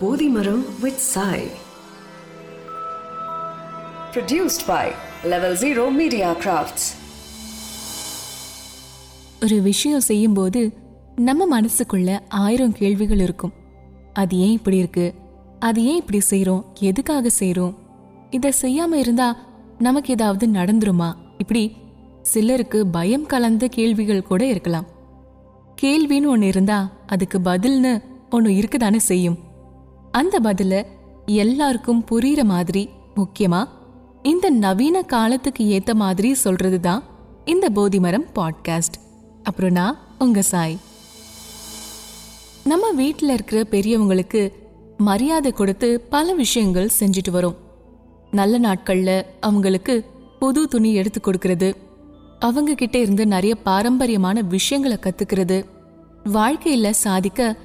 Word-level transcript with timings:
Bodhi 0.00 0.28
Maram 0.28 0.64
with 0.80 0.98
Sai 0.98 1.50
Produced 4.12 4.68
by 4.68 4.88
Level 5.24 5.54
Zero 5.54 6.00
Media 6.00 6.34
Crafts. 6.44 6.96
ஒரு 9.42 9.62
விஷயம் 9.62 10.00
செய்யும்போது 10.00 10.72
நம்ம 11.16 11.60
மனசுக்குள்ள 11.60 12.20
ஆயிரம் 12.28 12.72
கேள்விகள் 12.72 13.18
இருக்கும். 13.18 13.52
அது 14.12 14.36
ஏன் 14.36 14.50
இப்படி 14.50 14.76
இருக்கு? 14.76 15.14
அது 15.58 15.84
ஏன் 15.84 15.96
இப்படி 15.96 16.20
செய்யறோம் 16.30 16.64
எதுக்காக 16.80 17.30
செய்யறோம் 17.38 17.74
இதை 18.30 18.52
செய்யாம 18.62 18.92
இருந்தா 18.92 19.36
நமக்கு 19.78 20.12
ஏதாவது 20.12 20.46
நடந்துருமா? 20.46 21.14
இப்படி 21.38 21.76
சிலருக்கு 22.22 22.86
பயம் 22.86 23.26
கலந்த 23.26 23.66
கேள்விகள் 23.66 24.22
கூட 24.22 24.46
இருக்கலாம். 24.46 24.86
கேள்வின்னு 25.82 26.26
ஒன்று 26.26 26.46
இருந்தா 26.46 26.90
அதுக்கு 27.06 27.38
பதில்னு 27.38 28.02
ஒன்று 28.30 28.50
இருக்குதானே 28.50 28.96
செய்யும். 28.96 29.46
அந்த 30.18 30.40
பதில 30.42 30.84
எல்லாருக்கும் 31.26 32.04
புரியுற 32.10 32.42
மாதிரி 32.42 32.88
முக்கியமா 33.16 33.64
இந்த 34.22 34.50
நவீன 34.50 35.02
காலத்துக்கு 35.02 35.64
ஏத்த 35.64 35.94
மாதிரி 35.94 36.34
சொல்றது 36.34 36.80
தான் 36.80 37.02
இந்த 37.44 37.68
போதிமரம் 37.74 38.26
பாட்காஸ்ட். 38.34 38.96
அப்புறம் 39.42 39.70
நான் 39.70 39.98
உங்க 40.18 40.42
சாய். 40.42 40.78
நம்ம 42.64 42.90
வீட்டில் 42.90 43.28
இருக்கிற 43.28 43.62
பெரியவங்களுக்கு 43.70 44.52
மரியாதை 44.96 45.52
கொடுத்து 45.52 46.00
பல 46.00 46.34
விஷயங்கள் 46.34 46.90
செஞ்சுட்டு 47.00 47.32
வரோம். 47.32 47.56
நல்ல 48.30 48.58
நாட்கள்ல 48.58 49.22
அவங்களுக்கு 49.40 50.04
புது 50.38 50.68
துணி 50.68 50.94
எடுத்து 50.94 51.20
கொடுக்கறது 51.24 51.74
அவங்க 52.38 52.74
கிட்ட 52.74 52.98
இருந்து 52.98 53.26
நிறைய 53.26 53.54
பாரம்பரியமான 53.54 54.40
விஷயங்களை 54.40 54.96
கத்துக்கிறது 54.96 55.64
வாழ்க்கையில 56.24 56.90
சாதிக்க 56.90 57.56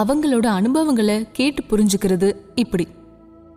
அவங்களோட 0.00 0.46
அனுபவங்களை 0.46 1.28
கேட்டு 1.32 1.62
புரிஞ்சுக்கிறது 1.62 2.36
இப்படி. 2.54 2.88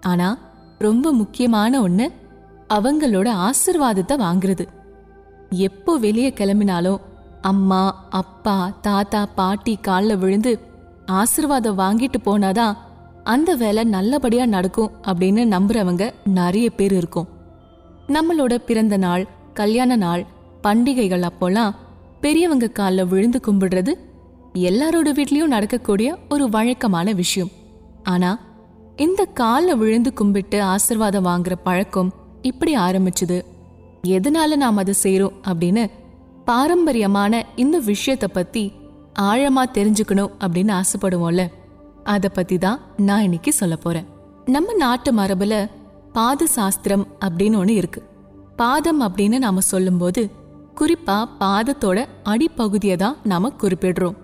ஆனா 0.02 0.38
ரொம்ப 0.80 1.12
முக்கியமான 1.12 1.82
ஒண்ணு 1.82 2.08
அவங்களோட 2.74 3.28
ஆசிர்வாதத்தை 3.48 4.16
வாங்குறது. 4.18 4.66
எப்போ 5.50 5.98
வெளியே 5.98 6.30
கிளம்பினாலும் 6.30 7.02
அம்மா 7.42 8.08
அப்பா 8.10 8.78
தாத்தா 8.82 9.26
பாட்டி 9.26 9.76
காலில் 9.76 10.18
விழுந்து 10.18 10.60
ஆசிர்வாதம் 11.06 11.80
வாங்கிட்டு 11.80 12.20
போனாதான் 12.26 12.78
அந்த 13.24 13.56
வேலை 13.56 13.84
நல்லபடியா 13.84 14.46
நடக்கும் 14.46 14.92
அப்படின்னு 15.04 15.44
நம்புறவங்க 15.56 16.14
நிறைய 16.26 16.70
பேர் 16.70 16.94
இருக்கும். 16.94 17.28
நம்மளோட 18.08 18.56
பிறந்த 18.56 18.98
நாள் 18.98 19.28
கல்யாண 19.54 19.96
நாள் 19.96 20.26
பண்டிகைகள் 20.62 21.22
அப்போல்லாம் 21.22 21.76
பெரியவங்க 22.22 22.68
காலில் 22.68 23.08
விழுந்து 23.08 23.40
கும்பிடுறது 23.48 23.94
எல்லாரோட 24.56 25.10
வீட்லயும் 25.12 25.54
நடக்கக்கூடிய 25.56 26.18
ஒரு 26.30 26.50
வழக்கமான 26.50 27.12
விஷயம். 27.12 27.50
ஆனா 28.04 28.40
இந்த 28.96 29.26
காலில் 29.26 29.78
விழுந்து 29.78 30.14
கும்பிட்டு 30.14 30.64
ஆசிர்வாதம் 30.64 31.28
வாங்குற 31.30 31.54
பழக்கம் 31.64 32.14
இப்படி 32.42 32.76
ஆரம்பிச்சுது. 32.76 33.42
எதனால 34.08 34.56
நாம் 34.56 34.78
அதை 34.78 34.94
செய்கிறோம் 34.94 35.34
அப்படின்னு 35.48 35.90
பாரம்பரியமான 36.46 37.46
இந்த 37.56 37.80
விஷயத்தை 37.80 38.30
பத்தி 38.34 38.72
ஆழமா 39.20 39.64
தெரிஞ்சுக்கணும் 39.74 40.32
அப்படின்னு 40.40 40.82
ஆசைப்படுவோம்ல. 40.82 41.48
அதை 42.04 42.30
பத்தி 42.34 42.58
தான் 42.58 42.80
நான் 42.98 43.24
இன்னைக்கு 43.24 43.54
சொல்ல 43.54 43.76
போறேன். 43.76 44.06
நம்ம 44.46 44.74
நாட்டு 44.74 45.12
மரபுல 45.14 45.70
பாத 46.14 46.46
சாஸ்திரம் 46.46 47.08
அப்படின்னு 47.26 47.58
ஒன்று 47.58 47.74
இருக்கு. 47.74 48.04
பாதம் 48.56 49.02
அப்படின்னு 49.02 49.38
நாம 49.38 49.60
சொல்லும்போது 49.60 50.30
குறிப்பா 50.76 51.26
பாதத்தோட 51.40 52.06
அடிப்பகுதியை 52.24 52.96
தான் 52.96 53.18
நாம 53.24 53.52
குறிப்பிடுறோம். 53.62 54.24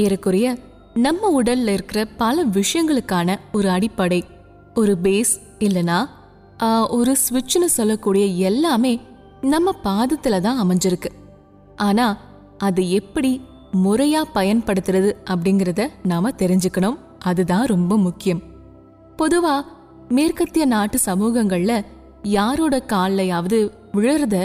ஏறக்குறைய 0.00 0.46
நம்ம 0.94 1.42
உடல்ல 1.42 1.72
இருக்கிற 1.72 2.00
பல 2.22 2.44
விஷயங்களுக்கான 2.56 3.36
ஒரு 3.52 3.68
அடிப்படை. 3.70 4.20
ஒரு 4.74 4.94
பேஸ் 5.02 5.34
இல்லனா 5.58 5.98
ஒரு 6.96 7.12
ஸ்விட்ச்னு 7.24 7.68
சொல்லக்கூடிய 7.78 8.24
எல்லாமே 8.48 8.92
நம்ம 9.54 9.74
பாதத்துல 9.84 10.40
தான் 10.40 10.60
அமைஞ்சிருக்கு. 10.62 11.10
ஆனா 11.88 12.06
அது 12.58 12.82
எப்படி 12.90 13.32
முறையா 13.84 14.22
பயன்படுத்துறது 14.34 15.10
அப்படிங்கறத 15.30 15.82
நாம 16.02 16.30
தெரிஞ்சுக்கணும். 16.42 16.98
அதுதான் 17.20 17.66
ரொம்ப 17.66 17.98
முக்கியம். 17.98 18.42
பொதுவா 19.18 19.56
மேற்கத்திய 20.08 20.64
நாட்டு 20.66 20.98
சமூகங்கள்ல 21.04 21.72
யாரோட 22.22 22.74
கால்லையாவது 22.92 23.58
விழுறத 23.92 24.36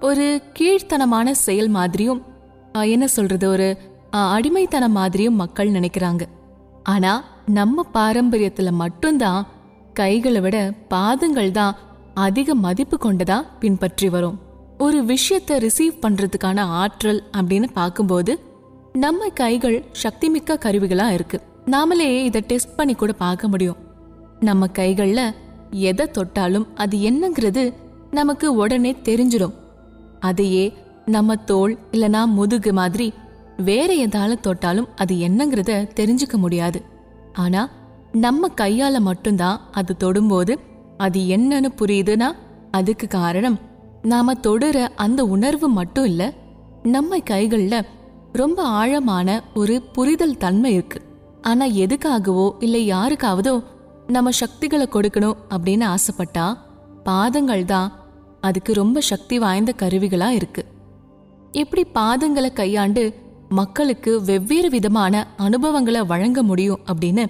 ஒரு 0.00 0.26
கீழ்த்தனமான 0.58 1.30
செயல் 1.46 1.68
மாதிரியும் 1.68 2.20
என்ன 2.92 3.06
சொல்றது 3.16 3.46
ஒரு 3.48 3.68
அடிமைத்தனம் 4.20 4.96
மாதிரியும் 4.98 5.40
மக்கள் 5.42 5.70
நினைக்கிறாங்க. 5.70 6.22
ஆனா 6.82 7.12
நம்ம 7.46 7.84
பாரம்பரியத்துல 7.94 8.70
மட்டும்தான் 8.72 9.46
கைகளை 9.92 10.40
விட 10.40 10.56
பாதங்கள் 10.88 11.50
தான் 11.50 11.76
அதிக 12.14 12.54
மதிப்பு 12.54 12.96
கொண்டதா 12.96 13.38
பின்பற்றி 13.60 14.08
வரும். 14.08 14.38
ஒரு 14.78 15.04
விஷயத்தை 15.04 15.56
ரிசீவ் 15.56 16.02
பண்றதுக்கான 16.02 16.60
ஆற்றல் 16.80 17.22
அப்படின்னு 17.36 17.68
பார்க்கும்போது 17.72 18.32
நம்ம 18.92 19.28
கைகள் 19.28 19.78
சக்திமிக்க 20.02 20.58
கருவிகளா 20.64 21.06
இருக்கு. 21.10 21.38
நாமளே 21.66 22.08
இதை 22.24 22.40
டெஸ்ட் 22.46 22.76
பண்ணி 22.76 22.94
கூட 22.94 23.12
பார்க்க 23.12 23.48
முடியும். 23.48 23.80
நம்ம 24.40 24.68
கைகள்ல 24.78 25.22
எதை 25.70 26.06
தொட்டாலும் 26.06 26.66
அது 26.74 26.96
என்னங்கிறது 27.10 27.74
நமக்கு 28.10 28.54
உடனே 28.54 28.92
தெரிஞ்சிடும். 29.02 29.54
அதையே 30.20 30.64
நம்ம 31.06 31.36
தோல் 31.36 31.78
இல்லனா 31.92 32.24
முதுகு 32.38 32.72
மாதிரி 32.72 33.06
வேற 33.56 33.94
எதால 33.94 34.40
தொட்டாலும் 34.40 34.88
அது 34.96 35.14
என்னங்கிறத 35.14 35.90
தெரிஞ்சுக்க 36.00 36.36
முடியாது. 36.36 36.82
ஆனா 37.32 37.68
நம்ம 38.12 38.48
கையால 38.56 39.00
மட்டும்தான் 39.00 39.60
அது 39.72 39.96
தொடும்போது 39.98 40.56
அது 40.96 41.20
என்னன்னு 41.20 41.68
புரியுதுன்னா 41.78 42.32
அதுக்கு 42.70 43.06
காரணம் 43.06 43.58
நாம 44.02 44.32
தொடுற 44.32 44.88
அந்த 44.94 45.24
உணர்வு 45.24 45.68
மட்டும் 45.68 46.04
இல்ல 46.04 46.32
நம்ம 46.82 47.18
கைகள்ல 47.18 47.82
ரொம்ப 48.32 48.62
ஆழமான 48.62 49.42
ஒரு 49.54 49.82
புரிதல் 49.82 50.36
தன்மை 50.36 50.72
இருக்கு. 50.72 51.02
ஆனா 51.42 51.66
எதுக்காகவோ 51.66 52.50
இல்லை 52.58 52.90
யாருக்காவதோ 52.92 53.64
நம்ம 54.06 54.30
சக்திகளை 54.30 54.88
கொடுக்கணும் 54.92 55.36
அப்படின்னு 55.50 55.94
ஆசைப்பட்டா 55.94 56.56
பாதங்கள் 57.04 57.64
தான் 57.64 57.92
அதுக்கு 58.40 58.72
ரொம்ப 58.72 59.00
சக்தி 59.00 59.38
வாய்ந்த 59.38 59.72
கருவிகளா 59.78 60.28
இருக்கு. 60.28 60.64
எப்படி 61.52 61.86
பாதங்களை 61.94 62.52
கையாண்டு 62.52 63.14
மக்களுக்கு 63.52 64.24
வெவ்வேறு 64.24 64.70
விதமான 64.70 65.26
அனுபவங்களை 65.36 66.02
வழங்க 66.02 66.42
முடியும் 66.42 66.80
அப்படின்னு 66.92 67.26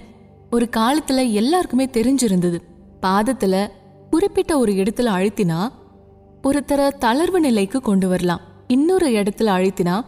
ஒரு 0.51 0.69
காலத்துல 0.77 1.31
எல்லாருக்குமே 1.31 1.85
தெரிஞ்சிருந்தது. 1.85 2.59
பாதத்துல 3.01 3.67
குறிப்பிட்ட 4.11 4.57
ஒரு 4.57 4.71
இடத்துல 4.71 5.09
அழுத்தினா 5.17 5.69
ஒருத்தரை 6.43 6.87
தளர்வு 6.99 7.39
நிலைக்கு 7.39 7.81
கொண்டு 7.81 8.07
வரலாம். 8.07 8.41
இன்னொரு 8.67 9.09
இடத்துல 9.09 9.51
அழுத்தினா 9.55 10.01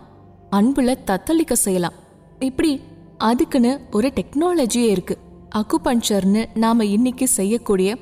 அன்புல 0.51 0.95
தத்தளிக்க 1.05 1.53
செய்யலாம். 1.53 1.93
இப்படி 2.39 2.81
அதுக்குன்னு 3.17 3.79
ஒரு 3.91 4.11
டெக்னாலஜியே 4.15 4.87
இருக்கு. 4.87 5.17
அக்குபஞ்சர்னு 5.55 6.45
நாம 6.55 6.85
இன்னைக்கு 6.85 7.27
செய்யக்கூடிய 7.27 7.97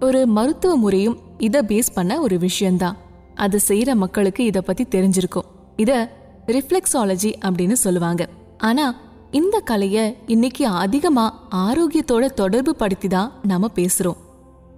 ஒரு 0.00 0.26
மருத்துவ 0.26 0.76
முறையும் 0.76 1.18
இதை 1.38 1.60
பேஸ் 1.60 1.94
பண்ண 1.94 2.20
ஒரு 2.20 2.38
விஷயம்தான். 2.38 2.96
அதை 3.34 3.60
செய்யற 3.68 3.94
மக்களுக்கு 3.94 4.44
இதை 4.44 4.62
பத்தி 4.64 4.84
தெரிஞ்சிருக்கும். 4.84 5.48
இத 5.76 6.16
ரிஃப்ளெக்ஸாலஜி 6.54 7.30
அப்படின்னு 7.46 7.72
சொல்லுவாங்க. 7.72 8.28
ஆனா 8.58 8.94
இந்த 9.30 9.62
கலைய 9.70 10.14
இன்னைக்கு 10.26 10.66
அதிகமா 10.66 11.48
ஆரோக்கியத்தோட 11.54 12.26
தொடர்பு 12.34 12.76
படுத்தி 12.76 13.08
தான் 13.08 13.32
நாம 13.42 13.70
பேசுறோம். 13.74 14.16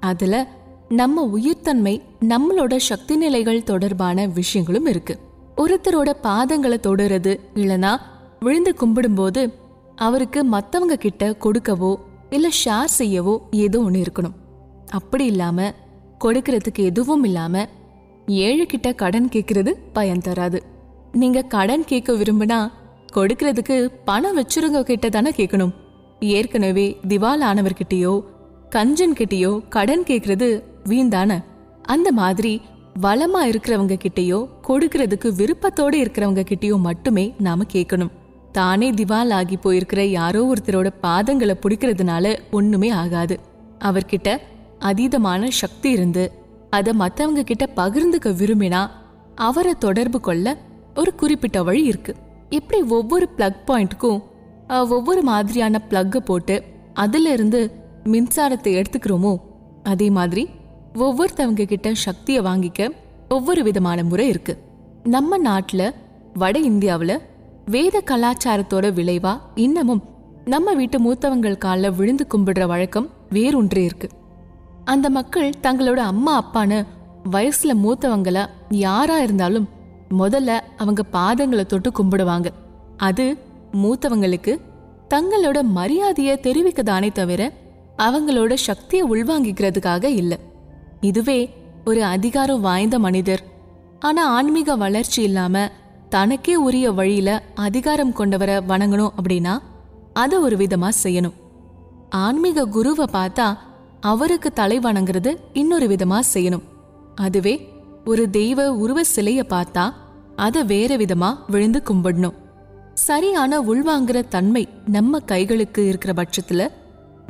அதுல 0.00 0.34
நம்ம 0.88 1.24
உயிர்த்தன்மை 1.38 2.00
நம்மளோட 2.28 2.76
சக்தி 2.76 3.16
நிலைகள் 3.16 3.62
தொடர்பான 3.62 4.26
விஷயங்களும் 4.26 4.86
இருக்கு. 4.86 5.18
ஒருத்தரோட 5.56 6.10
பாதங்களை 6.22 6.78
தொடுறது 6.86 7.32
இல்லனா 7.54 7.92
விழுந்து 8.40 8.74
கும்பிடும்போது 8.80 9.42
அவருக்கு 9.96 10.40
மற்றவங்க 10.44 10.94
கிட்ட 10.94 11.30
கொடுக்கவோ 11.44 11.92
இல்ல 12.30 12.48
ஷேர் 12.64 12.96
செய்யவோ 12.98 13.34
ஏதோ 13.50 13.78
ஒன்று 13.80 14.02
இருக்கணும். 14.02 14.36
அப்படி 14.90 15.24
இல்லாம 15.24 15.72
கொடுக்கறதுக்கு 16.24 16.82
எதுவும் 16.90 17.24
இல்லாம 17.24 17.64
ஏழு 18.26 18.66
கிட்ட 18.66 18.92
கடன் 18.92 19.28
கேட்கறது 19.32 19.74
பயன் 19.92 20.24
தராது. 20.28 20.69
நீங்க 21.12 21.42
கடன் 21.42 21.84
கேட்க 21.84 22.12
விரும்பினா 22.12 22.58
கொடுக்கறதுக்கு 23.14 23.76
பணம் 24.04 24.36
வச்சிருங்க 24.38 24.82
கிட்ட 24.82 25.08
தானே 25.08 25.30
கேட்கணும். 25.30 25.72
ஏற்கனவே 26.20 26.98
திவால் 27.08 27.42
ஆனவர்கிட்டயோ 27.50 28.12
கஞ்சன் 28.70 29.16
கிட்டயோ 29.18 29.68
கடன் 29.68 30.02
கேட்கறது 30.02 30.48
வீண்தான. 30.84 31.38
அந்த 31.82 32.12
மாதிரி 32.12 32.60
வளமா 33.00 33.42
இருக்கிறவங்க 33.46 33.96
கிட்டயோ 34.04 34.38
கொடுக்கறதுக்கு 34.68 35.28
விருப்பத்தோட 35.40 35.94
இருக்கிறவங்க 36.02 36.44
கிட்டயோ 36.50 36.78
மட்டுமே 36.78 37.34
நாம 37.38 37.64
கேட்கணும். 37.72 38.12
தானே 38.52 38.90
திவால் 38.90 39.32
ஆகி 39.32 39.58
போயிருக்கிற 39.62 40.00
யாரோ 40.00 40.52
ஒருத்தரோட 40.52 40.88
பாதங்களை 41.02 41.54
பிடிக்கிறதுனால 41.62 42.38
ஒண்ணுமே 42.50 42.90
ஆகாது. 42.90 43.40
அவர்கிட்ட 43.78 44.38
அதீதமான 44.80 45.48
சக்தி 45.48 45.90
இருந்து 45.90 46.32
அதை 46.70 46.92
மத்தவங்க 46.92 47.42
கிட்ட 47.42 47.64
பகிர்ந்துக்க 47.76 48.28
விரும்பினா 48.40 48.90
அவரை 49.34 49.74
தொடர்பு 49.78 50.20
கொள்ள 50.20 50.56
ஒரு 50.96 51.14
குறிப்பிட்ட 51.14 51.62
வழி 51.62 51.82
இருக்கு. 51.84 52.14
இப்படி 52.48 52.82
ஒவ்வொரு 52.82 53.28
பிளக் 53.36 53.62
பாயிண்ட்டுக்கும் 53.66 54.20
ஒவ்வொரு 54.68 55.22
மாதிரியான 55.22 55.80
பிளக்கை 55.90 56.16
போட்டு 56.16 56.62
அதுல 56.94 57.32
இருந்து 57.32 57.60
மின்சாரத்தை 58.04 58.72
எடுத்துக்கிறோமோ 58.80 59.36
அதே 59.82 60.10
மாதிரி 60.10 60.48
ஒவ்வொருத்தவங்க 60.94 61.64
கிட்ட 61.64 61.94
சக்தியை 61.94 62.42
வாங்கிக்க 62.42 62.90
ஒவ்வொரு 63.28 63.62
விதமான 63.62 64.04
முறை 64.04 64.28
இருக்கு. 64.28 64.58
நம்ம 65.02 65.38
நாட்டுல 65.38 65.90
வட 66.34 66.58
இந்தியாவுல 66.60 67.18
வேத 67.66 68.02
கலாச்சாரத்தோட 68.06 68.86
விளைவா 68.98 69.38
இன்னமும் 69.54 70.02
நம்ம 70.44 70.72
வீட்டு 70.72 70.98
மூத்தவங்கள் 70.98 71.58
காலில் 71.58 71.92
விழுந்து 71.92 72.26
கும்பிடுற 72.34 72.66
வழக்கம் 72.66 73.08
வேறொன்றே 73.30 73.84
இருக்கு. 73.84 74.08
அந்த 74.84 75.10
மக்கள் 75.10 75.50
தங்களோட 75.62 75.96
அம்மா 75.96 76.34
அப்பான்னு 76.42 76.86
வயசுல 77.30 77.72
மூத்தவங்கள 77.84 78.46
யாரா 78.70 79.18
இருந்தாலும் 79.18 79.68
முதல்ல 80.14 80.60
அவங்க 80.76 81.02
பாதங்களை 81.12 81.66
தொட்டு 81.66 81.90
கும்பிடுவாங்க. 81.90 82.46
அது 82.96 83.36
மூத்தவங்களுக்கு 83.72 84.60
தங்களோட 85.14 85.62
மரியாதையை 85.62 86.40
தெரிவிக்க 86.40 86.82
தானே 86.82 87.08
தவிர 87.08 87.52
அவங்களோட 87.98 88.54
சக்தியை 88.54 89.10
உள்வாங்கிக்கிறதுக்காக 89.10 90.04
இல்ல. 90.04 90.38
இதுவே 91.00 91.54
ஒரு 91.84 92.04
அதிகாரம் 92.04 92.60
வாய்ந்த 92.60 92.98
மனிதர். 92.98 93.42
ஆனா 94.00 94.28
ஆன்மீக 94.28 94.76
வளர்ச்சி 94.76 95.22
இல்லாம 95.22 95.70
தனக்கே 96.08 96.56
உரிய 96.56 96.92
வழியில 96.92 97.42
அதிகாரம் 97.54 98.14
கொண்டவரை 98.14 98.60
வணங்கணும் 98.68 99.10
அப்படின்னா 99.22 99.58
அதை 100.12 100.38
ஒரு 100.38 100.56
விதமா 100.56 100.88
செய்யணும். 101.02 101.32
ஆன்மீக 102.10 102.64
குருவை 102.64 103.06
பார்த்தா 103.12 103.56
அவருக்கு 104.00 104.52
தலை 104.52 104.78
வணங்குறது 104.78 105.36
இன்னொரு 105.52 105.88
விதமா 105.88 106.20
செய்யணும். 106.34 106.62
அதுவே 107.14 107.79
ஒரு 108.04 108.30
தெய்வ 108.30 108.74
உருவ 108.74 109.02
சிலைய 109.14 109.42
பார்த்தா 109.48 109.92
அதை 110.36 110.64
வேற 110.64 110.96
விதமா 110.96 111.36
விழுந்து 111.48 111.82
கும்பிடணும். 111.84 112.34
சரியான 112.94 113.60
உள்வாங்குற 113.60 114.28
தன்மை 114.28 114.68
நம்ம 114.86 115.18
கைகளுக்கு 115.18 115.78
இருக்கிற 115.78 116.12
பட்சத்துல 116.12 116.68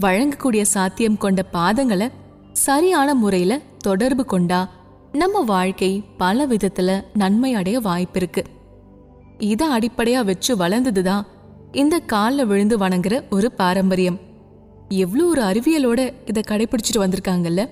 வழங்கக்கூடிய 0.00 0.62
சாத்தியம் 0.62 1.17
கொண்ட 1.17 1.44
பாதங்களை 1.52 2.08
சரியான 2.52 3.14
முறையில 3.14 3.61
தொடர்பு 3.78 4.25
கொண்டா 4.25 4.69
நம்ம 5.12 5.40
வாழ்க்கை 5.40 6.05
பல 6.17 6.46
விதத்துல 6.46 7.05
நன்மை 7.14 7.55
அடைய 7.55 7.81
வாய்ப்பிருக்கு 7.81 8.44
இதை 9.38 9.69
அடிப்படையா 9.69 10.25
வச்சு 10.25 10.56
வளர்ந்ததுதான் 10.56 11.22
இந்த 11.72 11.99
காலில் 11.99 12.46
விழுந்து 12.46 12.78
வணங்குற 12.78 13.22
ஒரு 13.31 13.52
பாரம்பரியம். 13.52 14.19
எவ்வளோ 14.88 15.25
ஒரு 15.25 15.43
அறிவியலோட 15.43 16.12
இதை 16.26 16.43
கடைபிடிச்சிட்டு 16.49 16.99
வந்திருக்காங்கல்ல? 16.99 17.69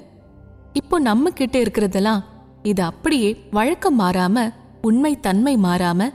இப்போ 0.72 0.98
நம்ம 0.98 1.30
கிட்ட 1.30 1.58
இருக்கிறதெல்லாம் 1.58 2.20
இது 2.68 2.82
அப்படியே 2.82 3.44
வழக்கம் 3.50 4.00
மாறாம 4.00 4.52
உண்மை 4.82 5.20
தன்மை 5.20 5.56
மாறாம 5.56 6.12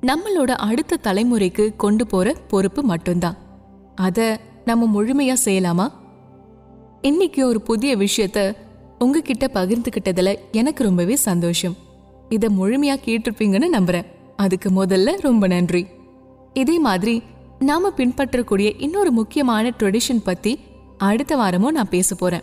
நம்மளோட 0.00 0.50
அடுத்த 0.50 0.96
தலைமுறைக்கு 1.02 1.76
கொண்டு 1.76 2.06
போற 2.06 2.34
பொறுப்பு 2.48 2.82
மட்டும்தான். 2.82 3.36
அத 3.94 4.40
நம்ம 4.64 4.84
முழுமையா 4.94 5.34
செய்யலாமா? 5.44 5.88
இன்னைக்கு 7.00 7.46
ஒரு 7.46 7.60
புதிய 7.60 7.96
விஷயத்த 7.96 8.56
உங்ககிட்ட 8.98 9.46
பகிர்ந்துக்கிட்டதுல 9.54 10.36
எனக்கு 10.52 10.84
ரொம்பவே 10.84 11.16
சந்தோஷம். 11.16 11.76
இதை 12.28 12.48
முழுமையா 12.60 12.96
கேட்டிருப்பீங்கன்னு 13.04 13.66
நம்புறேன். 13.72 14.06
அதுக்கு 14.36 14.84
முதல்ல 14.84 15.20
ரொம்ப 15.20 15.46
நன்றி. 15.46 15.86
இதே 16.52 16.78
மாதிரி 16.78 17.22
நாம 17.58 17.90
பின்பற்றக்கூடிய 17.90 18.72
இன்னொரு 18.78 19.10
முக்கியமான 19.10 19.72
ட்ரெடிஷன் 19.78 20.24
பத்தி 20.24 20.58
அடுத்த 20.98 21.36
வாரமும் 21.36 21.72
நான் 21.72 21.88
பேச 21.88 22.14
போறேன். 22.14 22.42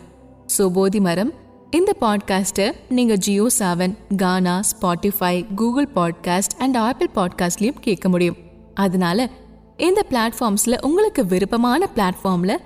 சோ 0.58 0.68
போதி 0.68 1.00
மரம் 1.00 1.32
இந்த 1.76 1.92
பாட்காஸ்ட்டை 2.00 2.72
நீங்கள் 2.88 3.16
Jio 3.16 3.46
Saavn 3.58 3.94
Gaana 4.16 4.60
Spotify 4.70 5.54
Google 5.54 5.88
podcast 5.94 6.54
and 6.58 6.76
Apple 6.76 7.10
பாட்காஸ்ட்லேயும் 7.14 7.80
கேட்க 7.80 8.08
முடியும். 8.08 8.36
அதனால 8.74 9.28
இந்த 9.76 10.04
பிளாட்ஃபார்ம்ஸில் 10.10 10.82
உங்களுக்கு 10.82 11.26
விருப்பமான 11.26 11.88
பிளாட்ஃபார்மில் 11.96 12.56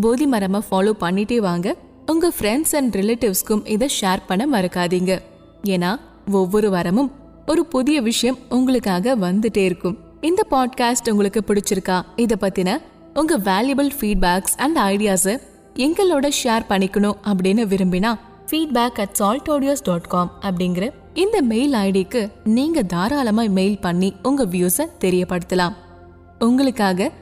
போதி 0.00 0.26
மரமாக 0.26 0.64
ஃபாலோ 0.70 0.92
பண்ணிட்டே 1.00 1.36
வாங்க. 1.36 1.76
உங்கள் 2.06 2.32
ஃப்ரெண்ட்ஸ் 2.40 2.76
அண்ட் 2.76 2.94
ரிலேட்டிவ்ஸ்க்கும் 2.94 3.68
இதை 3.68 3.88
ஷேர் 4.00 4.26
பண்ண 4.26 4.60
மறக்காதீங்க. 4.60 5.20
ஏன்னா 5.62 6.00
ஒவ்வொரு 6.30 6.70
வாரமும் 6.70 7.12
ஒரு 7.46 7.66
புதிய 7.66 8.00
விஷயம் 8.00 8.38
உங்களுக்காக 8.48 9.16
வந்துட்டே 9.16 9.56
இருக்கும். 9.56 9.98
இந்த 10.20 10.46
பாட்காஸ்ட் 10.50 11.10
உங்களுக்கு 11.10 11.44
பிடிச்சிருக்கா? 11.46 12.02
இதை 12.16 12.36
பத்தின 12.40 12.78
உங்க 13.14 13.38
வேல்யூபிள் 13.38 13.90
ஃபீட்பேக்ஸ் 14.00 14.56
அண்ட் 14.56 14.76
ஐடியாஸை 14.76 15.36
எங்களோட 15.74 16.30
ஷேர் 16.44 16.64
பண்ணிக்கணும் 16.68 17.16
அப்படின்னு 17.24 17.62
விரும்பினா 17.62 18.10
feedback 18.50 18.98
at 19.02 19.12
Salt 19.12 19.48
Audios 19.48 19.82
dot 19.82 20.08
com 20.08 20.30
அப்படிங்கிற 20.40 20.90
இந்த 21.14 21.42
மெயில் 21.42 21.72
ஐடிக்கு 21.72 22.32
நீங்க 22.44 22.82
தாராளமாக 22.82 23.48
மெயில் 23.48 23.78
பண்ணி 23.78 24.14
உங்க 24.22 24.44
வியூஸை 24.44 24.84
தெரியப்படுத்தலாம். 25.00 25.74
உங்களுக்காக 26.38 27.12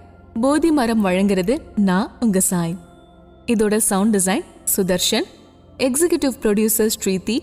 போதி 0.40 0.70
மரம் 0.70 1.04
வழங்குறது 1.04 1.54
நான் 1.76 2.16
உங்க 2.20 2.40
சாய். 2.40 2.76
இதோட 3.46 3.76
sound 3.76 4.16
design 4.16 4.44
Sudarshan 4.76 5.26
executive 5.78 6.34
producer 6.42 6.90
Sridhi 6.96 7.38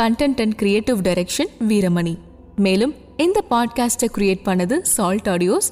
content 0.00 0.40
and 0.44 0.54
creative 0.54 1.00
direction 1.00 1.52
Veeramani. 1.68 2.14
மேலும் 2.56 2.94
இந்த 3.16 3.44
பாட்காஸ்ட்டை 3.50 4.08
கிரியேட் 4.16 4.44
பண்ணது 4.44 4.80
Salt 4.80 5.26
Audios 5.26 5.68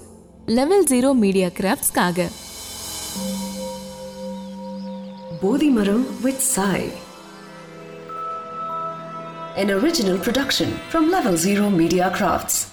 level 0.47 0.85
zero 0.91 1.15
media 1.15 1.49
கிராஃப்ட்ஸ்க்காக 1.61 2.27
Bodhimaram 5.43 6.05
with 6.23 6.45
Sai. 6.55 6.91
An 9.55 9.71
original 9.71 10.19
production 10.19 10.71
from 10.89 11.11
Level 11.11 11.37
Zero 11.37 11.69
Media 11.69 12.11
Crafts. 12.15 12.72